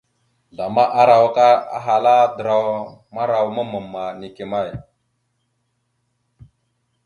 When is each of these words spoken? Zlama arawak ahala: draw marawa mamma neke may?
Zlama 0.55 0.83
arawak 1.01 1.37
ahala: 1.77 2.17
draw 2.37 2.67
marawa 3.13 3.49
mamma 3.71 4.03
neke 4.19 4.45
may? 4.51 4.69